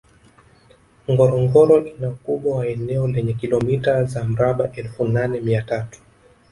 Ngorongoro 1.11 1.75
ina 1.91 2.07
ukubwa 2.15 2.49
wa 2.57 2.67
eneo 2.67 3.07
lenye 3.07 3.33
kilomita 3.33 4.03
za 4.03 4.23
mraba 4.23 4.71
elfu 4.75 5.05
nane 5.07 5.39
mia 5.39 5.61
tatu 5.61 5.99